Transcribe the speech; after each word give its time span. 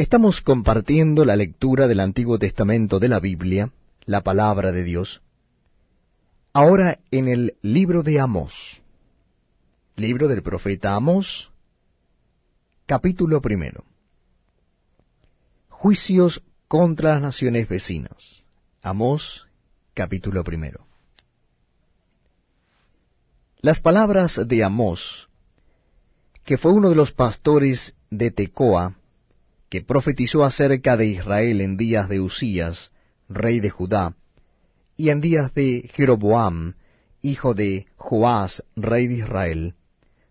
Estamos 0.00 0.40
compartiendo 0.40 1.26
la 1.26 1.36
lectura 1.36 1.86
del 1.86 2.00
Antiguo 2.00 2.38
Testamento 2.38 2.98
de 3.00 3.08
la 3.08 3.20
Biblia, 3.20 3.70
la 4.06 4.22
palabra 4.22 4.72
de 4.72 4.82
Dios, 4.82 5.20
ahora 6.54 7.00
en 7.10 7.28
el 7.28 7.58
libro 7.60 8.02
de 8.02 8.18
Amós, 8.18 8.80
libro 9.96 10.26
del 10.26 10.42
profeta 10.42 10.94
Amós, 10.94 11.50
capítulo 12.86 13.42
primero. 13.42 13.84
Juicios 15.68 16.42
contra 16.66 17.10
las 17.12 17.20
naciones 17.20 17.68
vecinas. 17.68 18.46
Amós, 18.80 19.48
capítulo 19.92 20.42
primero. 20.44 20.86
Las 23.60 23.80
palabras 23.80 24.48
de 24.48 24.64
Amós, 24.64 25.28
que 26.42 26.56
fue 26.56 26.72
uno 26.72 26.88
de 26.88 26.96
los 26.96 27.12
pastores 27.12 27.94
de 28.08 28.30
Tecoa, 28.30 28.96
que 29.70 29.82
profetizó 29.82 30.44
acerca 30.44 30.96
de 30.96 31.06
Israel 31.06 31.60
en 31.60 31.76
días 31.76 32.08
de 32.08 32.20
Usías, 32.20 32.90
rey 33.28 33.60
de 33.60 33.70
Judá, 33.70 34.16
y 34.96 35.10
en 35.10 35.20
días 35.20 35.54
de 35.54 35.88
Jeroboam, 35.94 36.74
hijo 37.22 37.54
de 37.54 37.86
Joás, 37.94 38.64
rey 38.74 39.06
de 39.06 39.14
Israel, 39.14 39.74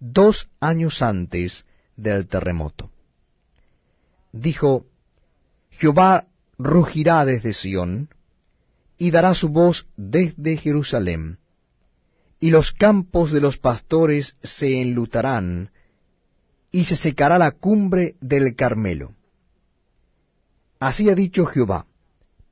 dos 0.00 0.48
años 0.58 1.00
antes 1.00 1.64
del 1.96 2.26
terremoto. 2.26 2.90
Dijo, 4.32 4.86
Jehová 5.70 6.26
rugirá 6.58 7.24
desde 7.24 7.52
Sión, 7.52 8.10
y 8.98 9.12
dará 9.12 9.34
su 9.34 9.48
voz 9.48 9.86
desde 9.96 10.56
Jerusalén, 10.56 11.38
y 12.40 12.50
los 12.50 12.72
campos 12.72 13.30
de 13.30 13.40
los 13.40 13.58
pastores 13.58 14.36
se 14.42 14.82
enlutarán, 14.82 15.70
y 16.72 16.84
se 16.84 16.96
secará 16.96 17.38
la 17.38 17.52
cumbre 17.52 18.16
del 18.20 18.56
Carmelo. 18.56 19.14
Así 20.80 21.10
ha 21.10 21.14
dicho 21.14 21.44
Jehová, 21.44 21.84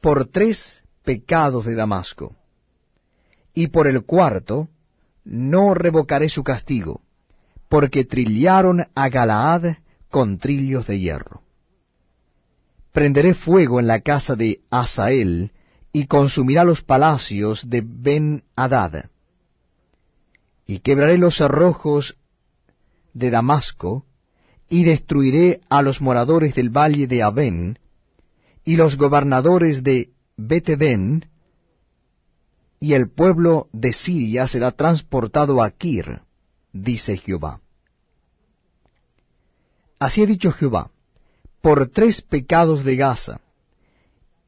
por 0.02 0.26
tres 0.26 0.84
pecados 1.02 1.64
de 1.64 1.74
Damasco, 1.74 2.36
y 3.54 3.68
por 3.68 3.88
el 3.88 4.04
cuarto 4.04 4.68
no 5.24 5.72
revocaré 5.72 6.28
su 6.28 6.44
castigo, 6.44 7.00
porque 7.70 8.04
trillaron 8.04 8.86
a 8.94 9.08
Galaad 9.08 9.78
con 10.10 10.38
trillos 10.38 10.86
de 10.86 11.00
hierro. 11.00 11.42
Prenderé 12.92 13.32
fuego 13.32 13.80
en 13.80 13.86
la 13.86 14.00
casa 14.00 14.36
de 14.36 14.60
Asael, 14.70 15.52
y 15.90 16.06
consumirá 16.06 16.64
los 16.64 16.82
palacios 16.82 17.68
de 17.68 17.82
Ben-Hadad. 17.82 19.06
Y 20.66 20.80
quebraré 20.80 21.16
los 21.16 21.38
cerrojos 21.38 22.18
de 23.14 23.30
Damasco, 23.30 24.04
y 24.68 24.84
destruiré 24.84 25.62
a 25.70 25.80
los 25.80 26.02
moradores 26.02 26.54
del 26.54 26.68
valle 26.68 27.06
de 27.06 27.22
Abén, 27.22 27.78
y 28.68 28.76
los 28.76 28.98
gobernadores 28.98 29.82
de 29.82 30.10
Betedén, 30.36 31.24
y 32.78 32.92
el 32.92 33.08
pueblo 33.08 33.70
de 33.72 33.94
Siria 33.94 34.46
será 34.46 34.72
transportado 34.72 35.62
a 35.62 35.70
Kir, 35.70 36.20
dice 36.74 37.16
Jehová. 37.16 37.62
Así 39.98 40.22
ha 40.22 40.26
dicho 40.26 40.52
Jehová, 40.52 40.90
por 41.62 41.88
tres 41.88 42.20
pecados 42.20 42.84
de 42.84 42.96
Gaza, 42.96 43.40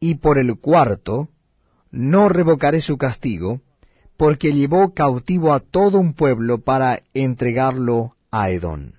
y 0.00 0.16
por 0.16 0.36
el 0.36 0.58
cuarto, 0.58 1.30
no 1.90 2.28
revocaré 2.28 2.82
su 2.82 2.98
castigo, 2.98 3.62
porque 4.18 4.52
llevó 4.52 4.92
cautivo 4.92 5.54
a 5.54 5.60
todo 5.60 5.98
un 5.98 6.12
pueblo 6.12 6.58
para 6.58 7.04
entregarlo 7.14 8.16
a 8.30 8.50
Edón. 8.50 8.96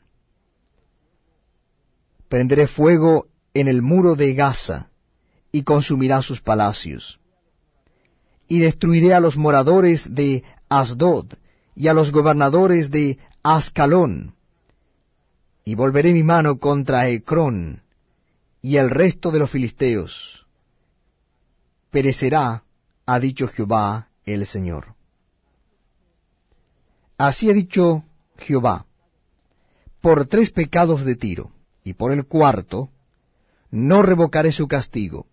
Prenderé 2.28 2.66
fuego 2.66 3.28
en 3.54 3.68
el 3.68 3.84
muro 3.84 4.16
de 4.16 4.34
Gaza, 4.34 4.88
y 5.52 5.64
consumirá 5.64 6.22
sus 6.22 6.42
palacios. 6.42 7.20
Y 8.48 8.60
destruiré 8.60 9.14
a 9.14 9.20
los 9.20 9.38
moradores 9.38 10.14
de 10.14 10.44
Asdod, 10.70 11.34
y 11.76 11.88
a 11.88 11.94
los 11.94 12.12
gobernadores 12.12 12.92
de 12.92 13.18
Ascalón, 13.44 14.36
y 15.64 15.76
volveré 15.76 16.14
mi 16.14 16.24
mano 16.24 16.60
contra 16.60 17.08
Ecrón, 17.08 17.82
y 18.62 18.78
el 18.78 18.90
resto 18.90 19.32
de 19.32 19.40
los 19.40 19.50
filisteos. 19.50 20.46
Perecerá, 21.90 22.64
ha 23.06 23.20
dicho 23.20 23.48
Jehová 23.48 24.10
el 24.26 24.46
Señor. 24.46 24.96
Así 27.18 27.50
ha 27.50 27.54
dicho 27.54 28.04
Jehová, 28.38 28.86
por 30.02 30.26
tres 30.26 30.52
pecados 30.52 31.06
de 31.06 31.16
Tiro, 31.16 31.52
y 31.84 31.94
por 31.94 32.12
el 32.12 32.26
cuarto, 32.26 32.90
no 33.70 34.02
revocaré 34.02 34.52
su 34.52 34.68
castigo, 34.68 35.28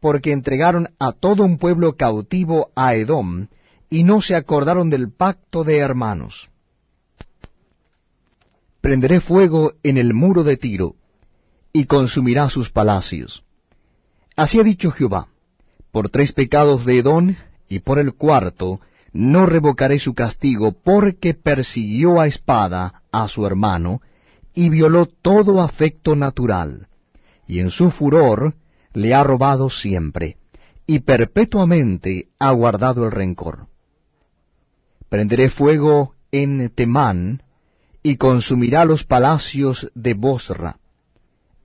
porque 0.00 0.32
entregaron 0.32 0.90
a 0.98 1.12
todo 1.12 1.44
un 1.44 1.58
pueblo 1.58 1.96
cautivo 1.96 2.70
a 2.74 2.94
Edom, 2.94 3.48
y 3.88 4.04
no 4.04 4.20
se 4.20 4.34
acordaron 4.34 4.90
del 4.90 5.12
pacto 5.12 5.64
de 5.64 5.78
hermanos. 5.78 6.48
Prenderé 8.80 9.20
fuego 9.20 9.72
en 9.82 9.98
el 9.98 10.14
muro 10.14 10.44
de 10.44 10.56
Tiro, 10.56 10.94
y 11.72 11.86
consumirá 11.86 12.48
sus 12.48 12.70
palacios. 12.70 13.44
Así 14.36 14.60
ha 14.60 14.62
dicho 14.62 14.90
Jehová, 14.90 15.28
por 15.92 16.08
tres 16.08 16.32
pecados 16.32 16.84
de 16.84 16.98
Edom, 16.98 17.34
y 17.68 17.80
por 17.80 17.98
el 17.98 18.14
cuarto, 18.14 18.80
no 19.12 19.46
revocaré 19.46 19.98
su 19.98 20.14
castigo, 20.14 20.72
porque 20.72 21.34
persiguió 21.34 22.20
a 22.20 22.26
espada 22.26 23.02
a 23.12 23.28
su 23.28 23.46
hermano, 23.46 24.02
y 24.54 24.68
violó 24.68 25.06
todo 25.06 25.60
afecto 25.60 26.16
natural, 26.16 26.88
y 27.46 27.60
en 27.60 27.70
su 27.70 27.90
furor 27.90 28.54
le 28.96 29.12
ha 29.12 29.22
robado 29.22 29.68
siempre, 29.68 30.38
y 30.86 31.00
perpetuamente 31.00 32.28
ha 32.38 32.50
guardado 32.52 33.04
el 33.04 33.10
rencor. 33.10 33.66
Prenderé 35.10 35.50
fuego 35.50 36.14
en 36.32 36.70
Temán, 36.70 37.42
y 38.02 38.16
consumirá 38.16 38.86
los 38.86 39.04
palacios 39.04 39.92
de 39.94 40.14
Bosra. 40.14 40.78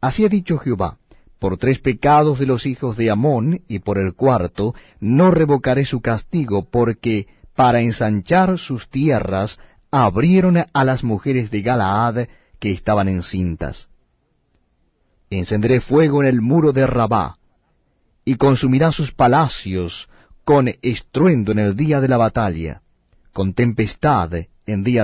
Así 0.01 0.25
ha 0.25 0.27
dicho 0.27 0.57
Jehová, 0.57 0.97
por 1.39 1.57
tres 1.57 1.79
pecados 1.79 2.37
de 2.37 2.47
los 2.47 2.65
hijos 2.65 2.97
de 2.97 3.09
Amón, 3.09 3.61
y 3.69 3.79
por 3.79 3.97
el 3.97 4.13
cuarto, 4.13 4.75
no 4.99 5.31
revocaré 5.31 5.85
su 5.85 6.01
castigo, 6.01 6.67
porque 6.69 7.27
para 7.55 7.79
ensanchar 7.79 8.57
sus 8.57 8.89
tierras 8.89 9.57
abrieron 9.89 10.57
a 10.73 10.83
las 10.83 11.01
mujeres 11.05 11.49
de 11.49 11.61
Galaad 11.61 12.27
que 12.59 12.71
estaban 12.71 13.07
encintas 13.07 13.87
encenderé 15.39 15.79
fuego 15.79 16.21
en 16.21 16.29
el 16.29 16.41
muro 16.41 16.73
de 16.73 16.85
Rabá, 16.85 17.37
y 18.23 18.35
consumirá 18.35 18.91
sus 18.91 19.11
palacios 19.11 20.09
con 20.43 20.69
estruendo 20.81 21.51
en 21.51 21.59
el 21.59 21.75
día 21.75 21.99
de 22.01 22.07
la 22.07 22.17
batalla, 22.17 22.81
con 23.33 23.53
tempestad 23.53 24.31
en 24.65 24.83
día 24.83 24.99